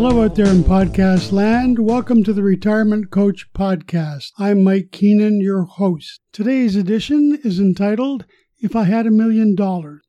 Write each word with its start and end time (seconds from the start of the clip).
Hello 0.00 0.22
out 0.22 0.36
there 0.36 0.46
in 0.46 0.62
podcast 0.62 1.32
land. 1.32 1.80
Welcome 1.80 2.22
to 2.22 2.32
the 2.32 2.44
Retirement 2.44 3.10
Coach 3.10 3.52
Podcast. 3.52 4.30
I'm 4.38 4.62
Mike 4.62 4.92
Keenan, 4.92 5.40
your 5.40 5.64
host. 5.64 6.20
Today's 6.30 6.76
edition 6.76 7.36
is 7.42 7.58
entitled 7.58 8.24
If 8.60 8.76
I 8.76 8.84
Had 8.84 9.08
a 9.08 9.10
Million 9.10 9.56
Dollars. 9.56 10.02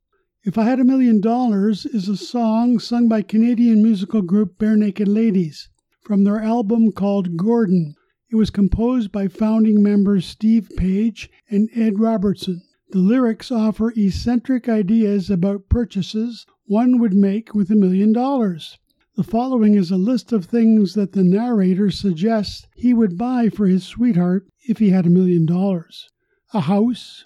If 0.43 0.59
I 0.59 0.65
Had 0.65 0.79
a 0.79 0.83
Million 0.83 1.19
Dollars 1.21 1.87
is 1.87 2.07
a 2.07 2.15
song 2.15 2.77
sung 2.77 3.09
by 3.09 3.23
Canadian 3.23 3.81
musical 3.81 4.21
group 4.21 4.59
Barenaked 4.59 5.07
Ladies 5.07 5.69
from 6.03 6.23
their 6.23 6.39
album 6.39 6.91
called 6.91 7.35
Gordon. 7.35 7.95
It 8.31 8.35
was 8.35 8.51
composed 8.51 9.11
by 9.11 9.27
founding 9.27 9.81
members 9.81 10.27
Steve 10.27 10.69
Page 10.77 11.31
and 11.49 11.67
Ed 11.75 11.97
Robertson. 11.97 12.61
The 12.91 12.99
lyrics 12.99 13.51
offer 13.51 13.91
eccentric 13.97 14.69
ideas 14.69 15.31
about 15.31 15.67
purchases 15.67 16.45
one 16.65 16.99
would 16.99 17.15
make 17.15 17.55
with 17.55 17.71
a 17.71 17.75
million 17.75 18.13
dollars. 18.13 18.77
The 19.19 19.25
following 19.25 19.73
is 19.75 19.91
a 19.91 19.97
list 19.97 20.31
of 20.31 20.45
things 20.45 20.93
that 20.93 21.11
the 21.11 21.25
narrator 21.25 21.91
suggests 21.91 22.65
he 22.73 22.93
would 22.93 23.17
buy 23.17 23.49
for 23.49 23.67
his 23.67 23.83
sweetheart 23.83 24.47
if 24.61 24.77
he 24.77 24.91
had 24.91 25.05
a 25.05 25.09
million 25.09 25.45
dollars. 25.45 26.07
A 26.53 26.61
house, 26.61 27.25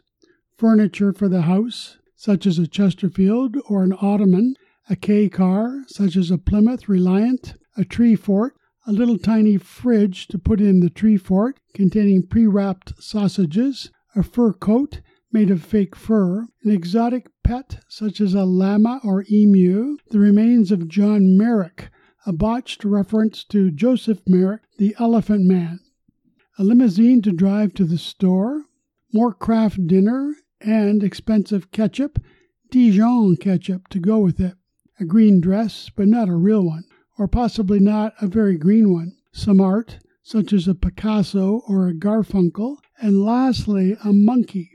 furniture 0.57 1.13
for 1.13 1.29
the 1.29 1.43
house, 1.43 1.99
such 2.15 2.47
as 2.47 2.57
a 2.57 2.65
Chesterfield 2.65 3.57
or 3.69 3.83
an 3.83 3.93
ottoman, 4.01 4.55
a 4.89 4.95
K 4.95 5.29
car, 5.29 5.83
such 5.85 6.17
as 6.17 6.31
a 6.31 6.39
Plymouth 6.39 6.89
Reliant, 6.89 7.53
a 7.77 7.85
tree 7.85 8.15
fort, 8.15 8.55
a 8.87 8.91
little 8.91 9.19
tiny 9.19 9.57
fridge 9.57 10.25
to 10.29 10.39
put 10.39 10.59
in 10.59 10.79
the 10.79 10.89
tree 10.89 11.17
fort 11.17 11.59
containing 11.75 12.25
pre 12.25 12.47
wrapped 12.47 12.99
sausages, 12.99 13.91
a 14.15 14.23
fur 14.23 14.51
coat 14.51 15.01
made 15.31 15.51
of 15.51 15.61
fake 15.61 15.95
fur, 15.95 16.47
an 16.63 16.71
exotic 16.71 17.27
pet 17.43 17.83
such 17.87 18.21
as 18.21 18.33
a 18.33 18.45
llama 18.45 18.99
or 19.03 19.25
emu, 19.29 19.97
the 20.09 20.19
remains 20.19 20.71
of 20.71 20.87
John 20.87 21.37
Merrick, 21.37 21.89
a 22.25 22.33
botched 22.33 22.83
reference 22.83 23.43
to 23.45 23.71
Joseph 23.71 24.21
Merrick, 24.27 24.61
the 24.77 24.95
Elephant 24.99 25.45
Man, 25.45 25.79
a 26.57 26.63
limousine 26.63 27.21
to 27.21 27.31
drive 27.31 27.73
to 27.75 27.85
the 27.85 27.97
store, 27.97 28.65
more 29.11 29.33
Kraft 29.33 29.85
dinner, 29.87 30.35
and 30.61 31.03
expensive 31.03 31.71
ketchup, 31.71 32.19
Dijon 32.71 33.35
ketchup 33.37 33.87
to 33.89 33.99
go 33.99 34.19
with 34.19 34.39
it, 34.39 34.55
a 34.99 35.05
green 35.05 35.41
dress, 35.41 35.89
but 35.95 36.07
not 36.07 36.29
a 36.29 36.35
real 36.35 36.65
one 36.65 36.85
or 37.17 37.27
possibly 37.27 37.79
not 37.79 38.13
a 38.21 38.27
very 38.27 38.57
green 38.57 38.91
one, 38.91 39.15
some 39.31 39.61
art, 39.61 39.99
such 40.23 40.53
as 40.53 40.67
a 40.67 40.75
Picasso 40.75 41.61
or 41.67 41.87
a 41.87 41.93
Garfunkel, 41.93 42.77
and 42.99 43.23
lastly, 43.23 43.95
a 44.03 44.11
monkey. 44.11 44.72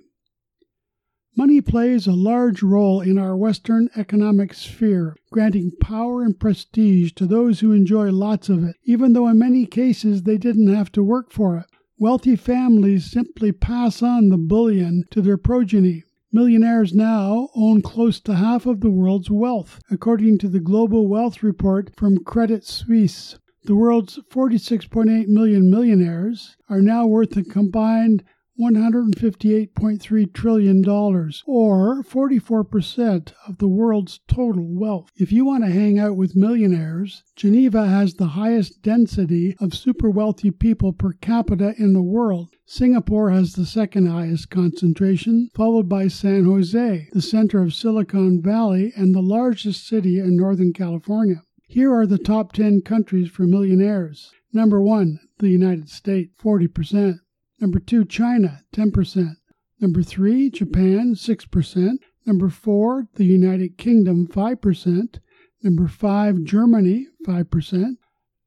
Money 1.39 1.61
plays 1.61 2.09
a 2.09 2.13
large 2.15 2.65
role 2.65 3.01
in 3.01 3.17
our 3.17 3.37
Western 3.37 3.89
economic 3.95 4.53
sphere, 4.53 5.15
granting 5.31 5.71
power 5.81 6.21
and 6.21 6.41
prestige 6.41 7.13
to 7.13 7.27
those 7.27 7.61
who 7.61 7.71
enjoy 7.71 8.11
lots 8.11 8.49
of 8.49 8.65
it, 8.65 8.75
even 8.83 9.13
though 9.13 9.29
in 9.29 9.39
many 9.39 9.65
cases 9.65 10.25
they 10.25 10.37
didn't 10.37 10.75
have 10.75 10.91
to 10.91 11.01
work 11.01 11.31
for 11.31 11.57
it. 11.57 11.67
Wealthy 11.97 12.35
families 12.35 13.09
simply 13.09 13.53
pass 13.53 14.03
on 14.03 14.31
the 14.31 14.37
bullion 14.37 15.05
to 15.13 15.23
their 15.23 15.37
progeny. 15.37 16.03
Millionaires 16.33 16.93
now 16.93 17.51
own 17.55 17.83
close 17.83 18.19
to 18.19 18.35
half 18.35 18.67
of 18.67 18.81
the 18.81 18.91
world's 18.91 19.31
wealth, 19.31 19.79
according 19.93 20.39
to 20.39 20.49
the 20.49 20.59
Global 20.59 21.07
Wealth 21.07 21.45
Report 21.45 21.95
from 21.95 22.25
Credit 22.25 22.65
Suisse. 22.65 23.39
The 23.63 23.77
world's 23.77 24.19
46.8 24.33 25.29
million 25.29 25.71
millionaires 25.71 26.57
are 26.69 26.83
now 26.83 27.07
worth 27.07 27.37
a 27.37 27.45
combined 27.45 28.25
$158.3 28.59 30.35
trillion, 30.35 30.89
or 30.89 32.03
44% 32.03 33.33
of 33.47 33.59
the 33.59 33.69
world's 33.69 34.21
total 34.27 34.67
wealth. 34.69 35.11
If 35.17 35.31
you 35.31 35.45
want 35.45 35.65
to 35.65 35.71
hang 35.71 35.99
out 35.99 36.17
with 36.17 36.35
millionaires, 36.35 37.23
Geneva 37.37 37.87
has 37.87 38.15
the 38.15 38.27
highest 38.29 38.83
density 38.83 39.55
of 39.61 39.75
super 39.75 40.11
wealthy 40.11 40.51
people 40.51 40.93
per 40.93 41.13
capita 41.13 41.75
in 41.79 41.93
the 41.93 42.03
world. 42.03 42.49
Singapore 42.67 43.31
has 43.31 43.53
the 43.53 43.67
second 43.67 44.07
highest 44.07 44.51
concentration, 44.51 45.51
followed 45.55 45.89
by 45.89 46.09
San 46.09 46.45
Jose, 46.45 47.09
the 47.13 47.23
center 47.23 47.63
of 47.63 47.75
Silicon 47.75 48.43
Valley 48.43 48.93
and 48.97 49.15
the 49.15 49.23
largest 49.23 49.87
city 49.87 50.19
in 50.19 50.37
Northern 50.37 50.73
California. 50.73 51.43
Here 51.69 51.95
are 51.95 52.07
the 52.07 52.19
top 52.19 52.53
10 52.53 52.81
countries 52.83 53.31
for 53.31 53.43
millionaires. 53.45 54.33
Number 54.53 54.81
1, 54.81 55.21
the 55.39 55.51
United 55.51 55.91
States, 55.91 56.33
40%. 56.43 57.21
Number 57.61 57.79
two, 57.79 58.05
China, 58.05 58.63
10%. 58.73 59.37
Number 59.81 60.03
three, 60.03 60.51
Japan, 60.51 61.15
6%. 61.15 61.99
Number 62.27 62.49
four, 62.49 63.09
the 63.15 63.25
United 63.25 63.79
Kingdom, 63.79 64.27
5%. 64.29 65.19
Number 65.63 65.89
five, 65.89 66.45
Germany, 66.45 67.09
5%. 67.27 67.97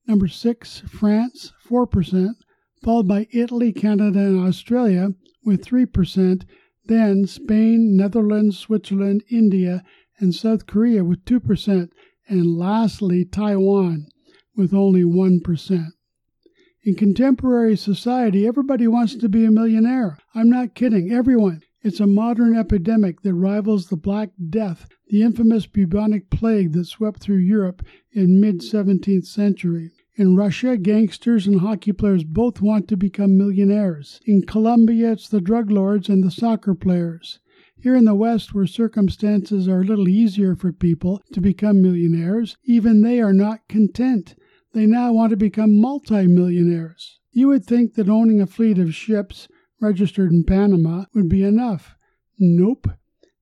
Number 0.07 0.27
six, 0.27 0.79
France, 0.87 1.53
4%, 1.69 2.35
followed 2.83 3.07
by 3.07 3.27
Italy, 3.31 3.71
Canada, 3.71 4.19
and 4.19 4.45
Australia 4.45 5.09
with 5.43 5.63
3%. 5.65 6.43
Then 6.85 7.27
Spain, 7.27 7.95
Netherlands, 7.95 8.57
Switzerland, 8.57 9.23
India, 9.29 9.83
and 10.19 10.33
South 10.33 10.65
Korea 10.67 11.03
with 11.03 11.23
2%. 11.25 11.89
And 12.27 12.57
lastly, 12.57 13.25
Taiwan 13.25 14.07
with 14.55 14.73
only 14.73 15.03
1%. 15.03 15.87
In 16.83 16.95
contemporary 16.95 17.77
society, 17.77 18.47
everybody 18.47 18.87
wants 18.87 19.13
to 19.13 19.29
be 19.29 19.45
a 19.45 19.51
millionaire. 19.51 20.17
I'm 20.33 20.49
not 20.49 20.73
kidding, 20.73 21.11
everyone. 21.11 21.61
It's 21.83 21.99
a 21.99 22.07
modern 22.07 22.57
epidemic 22.57 23.21
that 23.21 23.35
rivals 23.35 23.89
the 23.89 23.97
Black 23.97 24.31
Death, 24.49 24.89
the 25.07 25.21
infamous 25.21 25.67
bubonic 25.67 26.31
plague 26.31 26.71
that 26.71 26.85
swept 26.85 27.19
through 27.19 27.37
Europe 27.37 27.85
in 28.13 28.41
mid 28.41 28.61
17th 28.61 29.27
century. 29.27 29.91
In 30.15 30.35
Russia, 30.35 30.75
gangsters 30.75 31.45
and 31.45 31.59
hockey 31.59 31.91
players 31.91 32.23
both 32.23 32.63
want 32.63 32.87
to 32.87 32.97
become 32.97 33.37
millionaires. 33.37 34.19
In 34.25 34.41
Colombia, 34.41 35.11
it's 35.11 35.29
the 35.29 35.39
drug 35.39 35.69
lords 35.69 36.09
and 36.09 36.23
the 36.23 36.31
soccer 36.31 36.73
players. 36.73 37.39
Here 37.77 37.95
in 37.95 38.05
the 38.05 38.15
West, 38.15 38.55
where 38.55 38.65
circumstances 38.65 39.67
are 39.67 39.81
a 39.81 39.85
little 39.85 40.09
easier 40.09 40.55
for 40.55 40.73
people 40.73 41.21
to 41.31 41.41
become 41.41 41.83
millionaires, 41.83 42.57
even 42.63 43.01
they 43.03 43.21
are 43.21 43.33
not 43.33 43.67
content. 43.67 44.33
They 44.73 44.85
now 44.85 45.11
want 45.11 45.31
to 45.31 45.37
become 45.37 45.81
multimillionaires. 45.81 47.19
You 47.31 47.49
would 47.49 47.65
think 47.65 47.95
that 47.95 48.09
owning 48.09 48.39
a 48.39 48.47
fleet 48.47 48.77
of 48.77 48.95
ships 48.95 49.47
registered 49.81 50.31
in 50.31 50.45
Panama 50.45 51.05
would 51.13 51.27
be 51.27 51.43
enough. 51.43 51.95
Nope. 52.39 52.87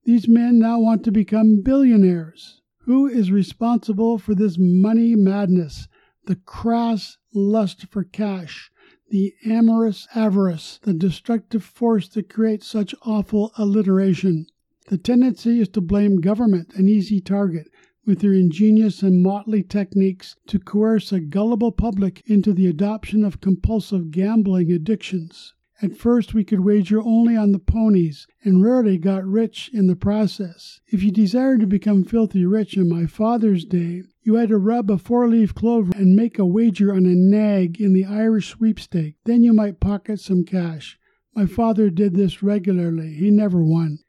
These 0.04 0.26
men 0.26 0.58
now 0.58 0.80
want 0.80 1.04
to 1.04 1.12
become 1.12 1.62
billionaires. 1.62 2.60
Who 2.84 3.06
is 3.06 3.30
responsible 3.30 4.18
for 4.18 4.34
this 4.34 4.56
money 4.58 5.14
madness, 5.14 5.86
the 6.26 6.36
crass 6.36 7.18
lust 7.32 7.86
for 7.86 8.02
cash, 8.02 8.72
the 9.10 9.34
amorous 9.44 10.08
avarice, 10.14 10.80
the 10.82 10.94
destructive 10.94 11.62
force 11.62 12.08
that 12.08 12.28
creates 12.28 12.66
such 12.66 12.94
awful 13.02 13.52
alliteration? 13.56 14.46
The 14.88 14.98
tendency 14.98 15.60
is 15.60 15.68
to 15.68 15.80
blame 15.80 16.20
government, 16.20 16.74
an 16.74 16.88
easy 16.88 17.20
target, 17.20 17.68
with 18.10 18.18
their 18.18 18.32
ingenious 18.32 19.02
and 19.02 19.22
motley 19.22 19.62
techniques 19.62 20.34
to 20.44 20.58
coerce 20.58 21.12
a 21.12 21.20
gullible 21.20 21.70
public 21.70 22.20
into 22.26 22.52
the 22.52 22.66
adoption 22.66 23.24
of 23.24 23.40
compulsive 23.40 24.10
gambling 24.10 24.72
addictions. 24.72 25.54
At 25.80 25.96
first, 25.96 26.34
we 26.34 26.42
could 26.42 26.64
wager 26.64 27.00
only 27.00 27.36
on 27.36 27.52
the 27.52 27.60
ponies 27.60 28.26
and 28.42 28.64
rarely 28.64 28.98
got 28.98 29.24
rich 29.24 29.70
in 29.72 29.86
the 29.86 29.94
process. 29.94 30.80
If 30.88 31.04
you 31.04 31.12
desired 31.12 31.60
to 31.60 31.68
become 31.68 32.02
filthy 32.02 32.44
rich 32.44 32.76
in 32.76 32.88
my 32.88 33.06
father's 33.06 33.64
day, 33.64 34.02
you 34.22 34.34
had 34.34 34.48
to 34.48 34.58
rub 34.58 34.90
a 34.90 34.98
four 34.98 35.28
leaf 35.28 35.54
clover 35.54 35.92
and 35.94 36.16
make 36.16 36.36
a 36.36 36.44
wager 36.44 36.92
on 36.92 37.06
a 37.06 37.14
nag 37.14 37.80
in 37.80 37.92
the 37.92 38.06
Irish 38.06 38.48
sweepstake. 38.48 39.18
Then 39.24 39.44
you 39.44 39.52
might 39.52 39.78
pocket 39.78 40.18
some 40.18 40.44
cash. 40.44 40.98
My 41.32 41.46
father 41.46 41.90
did 41.90 42.14
this 42.14 42.42
regularly. 42.42 43.14
He 43.14 43.30
never 43.30 43.62
won. 43.62 44.00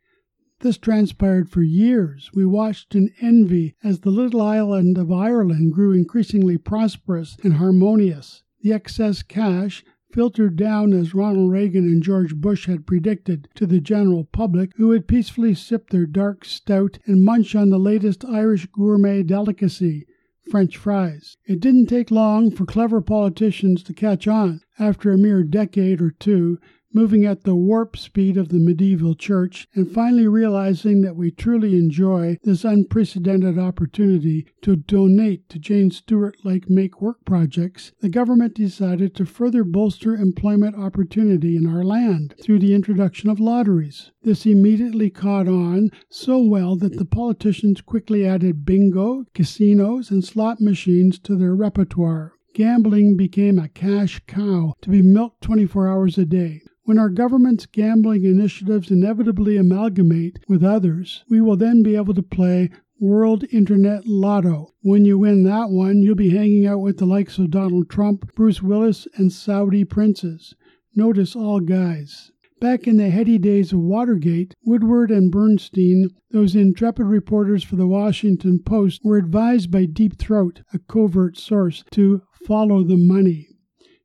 This 0.61 0.77
transpired 0.77 1.49
for 1.49 1.63
years. 1.63 2.29
We 2.35 2.45
watched 2.45 2.93
in 2.93 3.09
envy 3.19 3.73
as 3.83 4.01
the 4.01 4.11
little 4.11 4.41
island 4.41 4.95
of 4.95 5.11
Ireland 5.11 5.73
grew 5.73 5.91
increasingly 5.91 6.59
prosperous 6.59 7.35
and 7.43 7.53
harmonious. 7.53 8.43
The 8.61 8.71
excess 8.71 9.23
cash 9.23 9.83
filtered 10.13 10.55
down 10.57 10.93
as 10.93 11.15
Ronald 11.15 11.49
Reagan 11.51 11.85
and 11.85 12.03
George 12.03 12.35
Bush 12.35 12.67
had 12.67 12.85
predicted 12.85 13.47
to 13.55 13.65
the 13.65 13.81
general 13.81 14.25
public, 14.25 14.73
who 14.75 14.89
would 14.89 15.07
peacefully 15.07 15.55
sip 15.55 15.89
their 15.89 16.05
dark 16.05 16.45
stout 16.45 16.99
and 17.07 17.23
munch 17.23 17.55
on 17.55 17.71
the 17.71 17.79
latest 17.79 18.23
Irish 18.25 18.67
gourmet 18.67 19.23
delicacy, 19.23 20.05
French 20.51 20.77
fries. 20.77 21.37
It 21.45 21.59
didn't 21.59 21.87
take 21.87 22.11
long 22.11 22.51
for 22.51 22.65
clever 22.65 23.01
politicians 23.01 23.81
to 23.83 23.93
catch 23.93 24.27
on. 24.27 24.61
After 24.77 25.11
a 25.11 25.17
mere 25.17 25.43
decade 25.43 26.01
or 26.01 26.11
two, 26.11 26.59
moving 26.93 27.25
at 27.25 27.43
the 27.43 27.55
warp 27.55 27.95
speed 27.95 28.37
of 28.37 28.49
the 28.49 28.59
medieval 28.59 29.15
church, 29.15 29.67
and 29.73 29.91
finally 29.91 30.27
realizing 30.27 31.01
that 31.01 31.15
we 31.15 31.31
truly 31.31 31.77
enjoy 31.77 32.37
this 32.43 32.63
unprecedented 32.63 33.57
opportunity 33.57 34.45
to 34.61 34.75
donate 34.75 35.47
to 35.49 35.59
Jane 35.59 35.91
Stewart 35.91 36.35
like 36.43 36.69
make 36.69 37.01
work 37.01 37.23
projects, 37.25 37.91
the 38.01 38.09
government 38.09 38.55
decided 38.55 39.15
to 39.15 39.25
further 39.25 39.63
bolster 39.63 40.15
employment 40.15 40.75
opportunity 40.75 41.55
in 41.55 41.65
our 41.65 41.83
land 41.83 42.35
through 42.41 42.59
the 42.59 42.73
introduction 42.73 43.29
of 43.29 43.39
lotteries. 43.39 44.11
This 44.23 44.45
immediately 44.45 45.09
caught 45.09 45.47
on 45.47 45.89
so 46.09 46.41
well 46.41 46.75
that 46.75 46.97
the 46.97 47.05
politicians 47.05 47.81
quickly 47.81 48.25
added 48.25 48.65
bingo, 48.65 49.25
casinos, 49.33 50.11
and 50.11 50.23
slot 50.23 50.59
machines 50.61 51.19
to 51.19 51.35
their 51.35 51.55
repertoire. 51.55 52.33
Gambling 52.53 53.15
became 53.15 53.57
a 53.57 53.69
cash 53.69 54.21
cow 54.27 54.73
to 54.81 54.89
be 54.89 55.01
milked 55.01 55.41
24 55.41 55.87
hours 55.87 56.17
a 56.17 56.25
day. 56.25 56.61
When 56.83 56.97
our 56.97 57.09
government's 57.09 57.67
gambling 57.67 58.25
initiatives 58.25 58.89
inevitably 58.89 59.55
amalgamate 59.55 60.39
with 60.47 60.63
others, 60.63 61.23
we 61.29 61.39
will 61.39 61.55
then 61.55 61.83
be 61.83 61.95
able 61.95 62.15
to 62.15 62.23
play 62.23 62.71
World 62.99 63.45
Internet 63.51 64.07
Lotto. 64.07 64.73
When 64.81 65.05
you 65.05 65.19
win 65.19 65.43
that 65.43 65.69
one, 65.69 66.01
you'll 66.01 66.15
be 66.15 66.31
hanging 66.31 66.65
out 66.65 66.81
with 66.81 66.97
the 66.97 67.05
likes 67.05 67.37
of 67.37 67.51
Donald 67.51 67.89
Trump, 67.89 68.33
Bruce 68.35 68.63
Willis, 68.63 69.07
and 69.15 69.31
Saudi 69.31 69.85
princes. 69.85 70.55
Notice 70.95 71.35
all 71.35 71.59
guys. 71.59 72.31
Back 72.59 72.87
in 72.87 72.97
the 72.97 73.09
heady 73.09 73.37
days 73.37 73.73
of 73.73 73.79
Watergate, 73.79 74.55
Woodward 74.65 75.11
and 75.11 75.31
Bernstein, 75.31 76.09
those 76.31 76.55
intrepid 76.55 77.05
reporters 77.05 77.63
for 77.63 77.75
the 77.75 77.87
Washington 77.87 78.59
Post, 78.63 79.01
were 79.03 79.17
advised 79.17 79.71
by 79.71 79.85
Deep 79.85 80.17
Throat, 80.17 80.61
a 80.73 80.79
covert 80.79 81.37
source, 81.37 81.83
to 81.91 82.21
follow 82.45 82.83
the 82.83 82.97
money. 82.97 83.47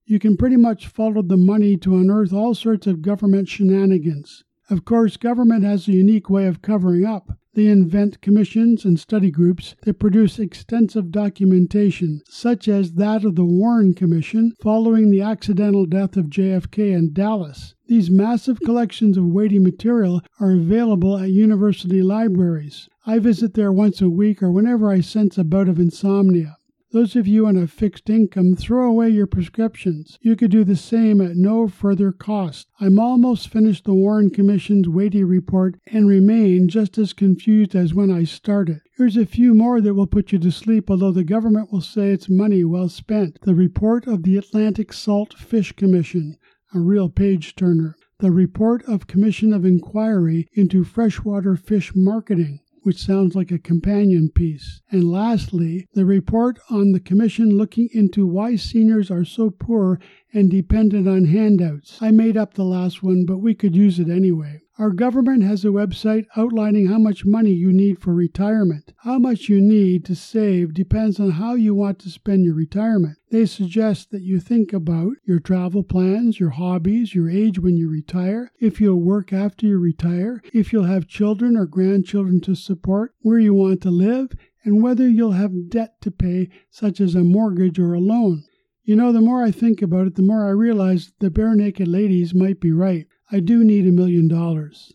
You 0.09 0.21
can 0.21 0.37
pretty 0.37 0.57
much 0.57 0.87
follow 0.87 1.21
the 1.21 1.37
money 1.37 1.77
to 1.79 1.97
unearth 1.97 2.33
all 2.33 2.55
sorts 2.55 2.87
of 2.87 3.03
government 3.03 3.49
shenanigans. 3.49 4.45
Of 4.71 4.85
course, 4.85 5.17
government 5.17 5.65
has 5.65 5.89
a 5.89 5.93
unique 5.93 6.31
way 6.31 6.47
of 6.47 6.63
covering 6.63 7.05
up. 7.05 7.37
They 7.55 7.67
invent 7.67 8.21
commissions 8.21 8.85
and 8.85 9.01
study 9.01 9.33
groups 9.33 9.75
that 9.83 9.99
produce 9.99 10.39
extensive 10.39 11.11
documentation, 11.11 12.21
such 12.29 12.69
as 12.69 12.93
that 12.93 13.25
of 13.25 13.35
the 13.35 13.45
Warren 13.45 13.95
Commission 13.95 14.53
following 14.63 15.11
the 15.11 15.23
accidental 15.23 15.87
death 15.87 16.17
of 16.17 16.27
JFK 16.27 16.93
in 16.93 17.13
Dallas. 17.13 17.75
These 17.89 18.09
massive 18.09 18.61
collections 18.61 19.17
of 19.17 19.27
weighty 19.27 19.59
material 19.59 20.23
are 20.39 20.53
available 20.53 21.19
at 21.19 21.33
university 21.33 22.03
libraries. 22.03 22.89
I 23.07 23.19
visit 23.19 23.55
there 23.55 23.73
once 23.73 24.01
a 24.01 24.09
week 24.09 24.41
or 24.41 24.53
whenever 24.53 24.89
I 24.89 25.01
sense 25.01 25.37
a 25.37 25.43
bout 25.43 25.69
of 25.69 25.81
insomnia. 25.81 26.59
Those 26.93 27.17
of 27.17 27.27
you 27.27 27.49
on 27.49 27.57
a 27.57 27.67
fixed 27.67 28.09
income, 28.09 28.55
throw 28.55 28.89
away 28.89 29.11
your 29.11 29.27
prescriptions. 29.27 30.19
You 30.23 30.37
could 30.37 30.53
do 30.53 30.63
the 30.63 30.77
same 30.77 31.21
at 31.21 31.37
no 31.37 31.67
further 31.67 32.13
cost. 32.13 32.69
I'm 32.81 33.01
almost 33.01 33.49
finished 33.49 33.85
the 33.85 33.93
Warren 33.93 34.31
Commission's 34.31 34.89
weighty 34.89 35.25
report 35.25 35.81
and 35.89 36.07
remain 36.07 36.69
just 36.69 36.97
as 36.97 37.13
confused 37.13 37.75
as 37.75 37.93
when 37.93 38.13
I 38.13 38.23
started. 38.23 38.83
Here's 38.97 39.17
a 39.17 39.27
few 39.27 39.53
more 39.53 39.81
that 39.81 39.95
will 39.95 40.07
put 40.07 40.31
you 40.31 40.39
to 40.39 40.53
sleep, 40.53 40.89
although 40.89 41.11
the 41.11 41.25
government 41.25 41.73
will 41.73 41.81
say 41.81 42.11
it's 42.11 42.29
money 42.29 42.63
well 42.63 42.89
spent. 42.89 43.41
The 43.43 43.57
report 43.57 44.07
of 44.07 44.23
the 44.23 44.37
Atlantic 44.37 44.93
Salt 44.93 45.35
Fish 45.35 45.73
Commission, 45.73 46.37
a 46.73 46.79
real 46.79 47.09
page 47.09 47.57
turner. 47.57 47.97
The 48.21 48.31
report 48.31 48.85
of 48.85 49.09
Commission 49.09 49.53
of 49.53 49.65
Inquiry 49.65 50.49
into 50.55 50.85
Freshwater 50.85 51.57
Fish 51.57 51.93
Marketing 51.97 52.61
which 52.87 53.05
sounds 53.05 53.35
like 53.35 53.51
a 53.51 53.59
companion 53.59 54.31
piece. 54.33 54.81
And 54.93 55.11
lastly, 55.11 55.89
the 55.95 56.07
report 56.07 56.61
on 56.71 56.93
the 56.93 57.01
Commission 57.01 57.59
looking 57.59 57.89
into 57.93 58.25
why 58.25 58.55
seniors 58.55 59.11
are 59.11 59.25
so 59.25 59.51
poor 59.51 59.99
and 60.33 60.49
dependent 60.49 61.09
on 61.09 61.25
handouts. 61.25 61.99
I 62.01 62.13
made 62.13 62.37
up 62.37 62.55
the 62.55 62.63
last 62.63 63.03
one, 63.03 63.27
but 63.27 63.39
we 63.39 63.57
could 63.57 63.75
use 63.75 63.99
it 63.99 64.09
anyway. 64.09 64.61
Our 64.79 64.91
government 64.91 65.43
has 65.43 65.65
a 65.65 65.69
website 65.69 66.27
outlining 66.37 66.89
how 66.89 66.99
much 66.99 67.25
money 67.25 67.53
you 67.53 67.73
need 67.73 67.99
for 67.99 68.13
retirement. 68.13 68.93
How 68.99 69.19
much 69.19 69.49
you 69.49 69.59
need 69.59 70.05
to 70.05 70.15
save 70.15 70.75
depends 70.75 71.19
on 71.19 71.31
how 71.31 71.55
you 71.55 71.75
want 71.75 71.99
to 72.01 72.11
spend 72.11 72.45
your 72.45 72.53
retirement. 72.53 73.17
They 73.31 73.47
suggest 73.47 74.11
that 74.11 74.21
you 74.21 74.39
think 74.39 74.75
about 74.75 75.15
your 75.25 75.41
travel 75.41 75.83
plans, 75.83 76.39
your 76.39 76.51
hobbies, 76.51 77.15
your 77.15 77.31
age 77.31 77.59
when 77.59 77.79
you 77.79 77.89
retire, 77.89 78.53
if 78.61 78.79
you'll 78.79 79.01
work 79.01 79.33
after 79.33 79.65
you 79.65 79.79
retire, 79.79 80.43
if 80.53 80.75
you'll 80.75 80.85
have 80.85 81.09
children 81.09 81.57
or 81.57 81.65
grandchildren 81.65 82.43
to 82.43 82.55
support, 82.55 83.15
where 83.21 83.39
you 83.39 83.55
want 83.55 83.81
to 83.81 83.91
live, 83.91 84.33
and 84.63 84.83
whether 84.83 85.09
you'll 85.09 85.33
have 85.33 85.71
debt 85.71 86.03
to 86.03 86.11
pay, 86.11 86.51
such 86.69 87.01
as 87.01 87.15
a 87.15 87.25
mortgage 87.25 87.79
or 87.79 87.95
a 87.95 87.99
loan. 87.99 88.45
You 88.85 88.95
know, 88.95 89.11
the 89.11 89.23
more 89.23 89.43
I 89.43 89.53
think 89.53 89.81
about 89.81 90.07
it, 90.07 90.17
the 90.17 90.23
more 90.23 90.47
I 90.47 90.51
realize 90.51 91.13
the 91.19 91.31
Barenaked 91.31 91.91
Ladies 91.91 92.35
might 92.35 92.61
be 92.61 92.73
right. 92.73 93.07
I 93.31 93.41
do 93.41 93.65
need 93.65 93.87
a 93.87 93.93
million 93.93 94.29
dollars. 94.29 94.93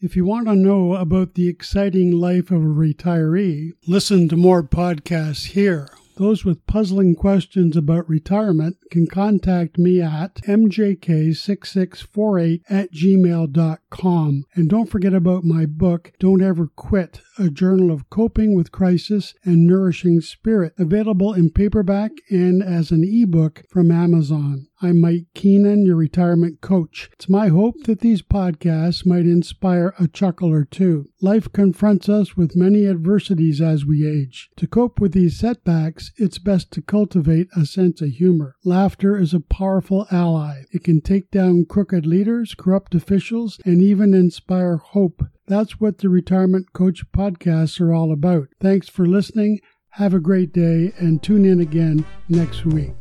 If 0.00 0.16
you 0.16 0.24
want 0.24 0.48
to 0.48 0.56
know 0.56 0.94
about 0.94 1.34
the 1.34 1.46
exciting 1.46 2.10
life 2.10 2.50
of 2.50 2.62
a 2.62 2.66
retiree, 2.66 3.72
listen 3.86 4.28
to 4.30 4.36
more 4.36 4.62
podcasts 4.62 5.48
here. 5.48 5.90
Those 6.16 6.44
with 6.44 6.66
puzzling 6.66 7.14
questions 7.14 7.76
about 7.76 8.08
retirement 8.08 8.78
can 8.90 9.06
contact 9.06 9.78
me 9.78 10.02
at 10.02 10.34
mjk6648 10.42 12.62
at 12.68 12.92
gmail.com. 12.92 14.44
And 14.54 14.68
don't 14.68 14.90
forget 14.90 15.14
about 15.14 15.44
my 15.44 15.66
book, 15.66 16.12
Don't 16.18 16.42
Ever 16.42 16.66
Quit, 16.66 17.20
a 17.38 17.48
journal 17.48 17.90
of 17.90 18.10
coping 18.10 18.54
with 18.54 18.72
crisis 18.72 19.34
and 19.44 19.66
nourishing 19.66 20.20
spirit, 20.20 20.74
available 20.78 21.32
in 21.32 21.50
paperback 21.50 22.12
and 22.28 22.62
as 22.62 22.90
an 22.90 23.02
ebook 23.04 23.62
from 23.68 23.90
Amazon. 23.90 24.66
I'm 24.82 24.98
Mike 24.98 25.26
Keenan, 25.34 25.84
your 25.84 25.96
retirement 25.96 26.62
coach. 26.62 27.10
It's 27.12 27.28
my 27.28 27.48
hope 27.48 27.74
that 27.84 28.00
these 28.00 28.22
podcasts 28.22 29.04
might 29.04 29.26
inspire 29.26 29.92
a 29.98 30.08
chuckle 30.08 30.50
or 30.50 30.64
two. 30.64 31.10
Life 31.20 31.52
confronts 31.52 32.08
us 32.08 32.34
with 32.34 32.56
many 32.56 32.86
adversities 32.86 33.60
as 33.60 33.84
we 33.84 34.08
age. 34.08 34.48
To 34.56 34.66
cope 34.66 34.98
with 34.98 35.12
these 35.12 35.38
setbacks, 35.38 36.12
it's 36.16 36.38
best 36.38 36.70
to 36.70 36.80
cultivate 36.80 37.48
a 37.54 37.66
sense 37.66 38.00
of 38.00 38.08
humor. 38.08 38.56
Laughter 38.64 39.18
is 39.18 39.34
a 39.34 39.40
powerful 39.40 40.06
ally. 40.10 40.62
It 40.72 40.82
can 40.82 41.02
take 41.02 41.30
down 41.30 41.66
crooked 41.68 42.06
leaders, 42.06 42.54
corrupt 42.54 42.94
officials, 42.94 43.60
and 43.66 43.82
even 43.82 44.14
inspire 44.14 44.78
hope. 44.78 45.22
That's 45.46 45.78
what 45.78 45.98
the 45.98 46.08
Retirement 46.08 46.72
Coach 46.72 47.04
podcasts 47.12 47.82
are 47.82 47.92
all 47.92 48.12
about. 48.12 48.48
Thanks 48.60 48.88
for 48.88 49.04
listening. 49.04 49.60
Have 49.94 50.14
a 50.14 50.20
great 50.20 50.54
day 50.54 50.94
and 50.96 51.22
tune 51.22 51.44
in 51.44 51.60
again 51.60 52.06
next 52.30 52.64
week. 52.64 52.94